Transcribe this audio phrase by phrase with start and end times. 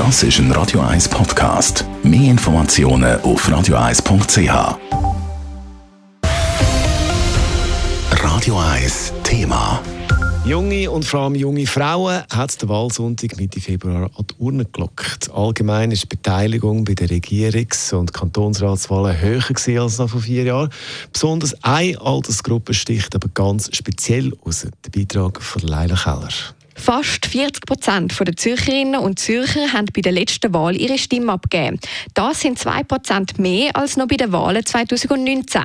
[0.00, 1.84] Das ist ein Radio 1 Podcast.
[2.02, 4.78] Mehr Informationen auf radio1.ch.
[8.12, 9.82] Radio 1 Thema.
[10.46, 15.30] Junge und vor allem junge Frauen hat der Wahlsonntag Mitte Februar an die Urne gelockt.
[15.34, 20.70] Allgemein ist die Beteiligung bei den Regierungs- und Kantonsratswahlen höher als noch vor vier Jahren.
[21.12, 24.66] Besonders eine Altersgruppe sticht aber ganz speziell aus.
[24.82, 26.54] Der Beitrag von Leila Keller.
[26.80, 31.78] Fast 40 Prozent der Zürcherinnen und Zürcher haben bei der letzten Wahl ihre Stimme abgegeben.
[32.14, 35.64] Das sind 2 Prozent mehr als noch bei den Wahlen 2019.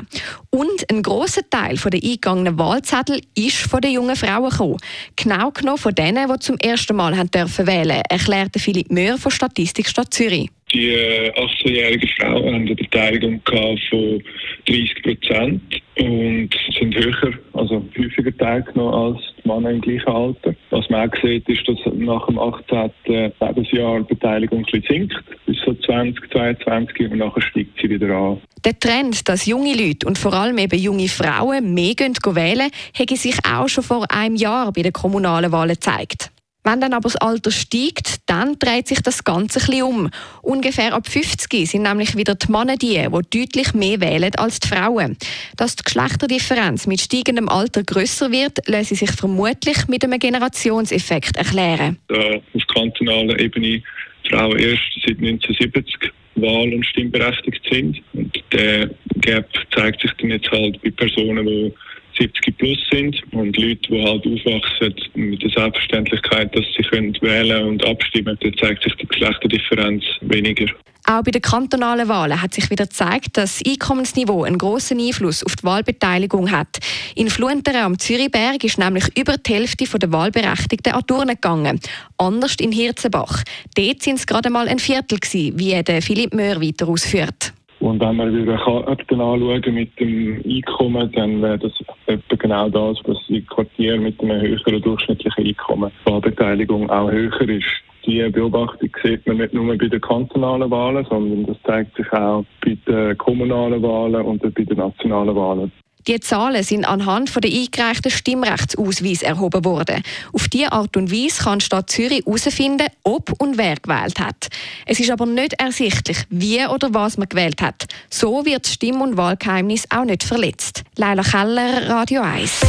[0.50, 4.78] Und ein großer Teil der eingegangenen Wahlzettel ist von den jungen Frauen gekommen.
[5.16, 9.32] Genau genommen von denen, die zum ersten Mal haben dürfen wählen, erklärte Philipp Möhr von
[9.32, 10.50] Statistik Stadt Zürich.
[10.74, 14.22] Die 18-jährigen äh, Frauen haben eine Beteiligung von
[14.68, 15.62] 30 Prozent
[15.98, 16.50] und
[16.95, 20.55] höher, also häufiger teilgenommen als die Männer im gleichen Alter.
[20.70, 22.91] Was man auch sieht, ist, dass nach dem 18.
[23.40, 28.41] Lebensjahr die Beteiligung ein sinkt, bis so 20, 22 und nachher steigt sie wieder an.
[28.63, 33.37] Der Trend, dass junge Leute und vor allem eben junge Frauen mehr wählen, hätte sich
[33.46, 36.32] auch schon vor einem Jahr bei den kommunalen Wahlen gezeigt.
[36.66, 40.10] Wenn dann aber das Alter steigt, dann dreht sich das Ganze ein bisschen um.
[40.41, 44.70] Ungefähr ab 50 sind nämlich wieder die Männer die, die deutlich mehr wählen als die
[44.70, 45.16] Frauen.
[45.58, 51.99] Dass die Geschlechterdifferenz mit steigendem Alter grösser wird, lässt sich vermutlich mit einem Generationseffekt erklären.
[52.08, 53.84] Da auf kantonaler Ebene
[54.27, 58.02] Frauen erst seit 1970 wahl- und stimmberechtigt sind.
[58.13, 61.74] Und der Gap zeigt sich dann jetzt halt bei Personen, die
[62.18, 67.66] 70 plus sind und Leute, die halt aufwachsen mit der Selbstverständlichkeit, dass sie können wählen
[67.66, 70.68] und abstimmen, da zeigt sich die Geschlechterdifferenz weniger.
[71.08, 75.44] Auch bei den kantonalen Wahlen hat sich wieder gezeigt, dass das Einkommensniveau einen grossen Einfluss
[75.44, 76.80] auf die Wahlbeteiligung hat.
[77.13, 81.80] In Fluenteren am Zürichberg ist nämlich über die Hälfte der Wahlberechtigten an Turnen gegangen.
[82.18, 83.44] Anders in Hirzenbach.
[83.75, 87.53] Dort sind es gerade mal ein Viertel gewesen, wie der Philipp Möhr weiter ausführt.
[87.79, 91.74] Und wenn wir wieder Karten anschauen mit dem Einkommen, dann wäre das
[92.08, 97.66] etwa genau das, was in Quartieren mit einem höheren durchschnittlichen Einkommen Wahlbeteiligung auch höher ist.
[98.06, 102.46] Die Beobachtung sieht man nicht nur bei den kantonalen Wahlen, sondern das zeigt sich auch
[102.64, 105.72] bei den kommunalen Wahlen und bei den nationalen Wahlen.
[106.08, 110.04] Die Zahlen sind anhand der eingereichten Stimmrechtsausweis erhoben worden.
[110.34, 114.48] Auf diese Art und Weise kann die Stadt Zürich herausfinden, ob und wer gewählt hat.
[114.86, 117.86] Es ist aber nicht ersichtlich, wie oder was man gewählt hat.
[118.10, 120.84] So wird das Stimm- und Wahlgeheimnis auch nicht verletzt.
[120.96, 122.62] Leila Keller, Radio 1.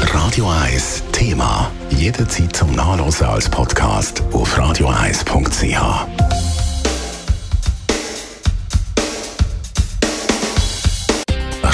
[0.00, 1.70] Radio 1 Thema.
[1.90, 6.21] Jederzeit zum Nachlesen als Podcast auf radio1.ch.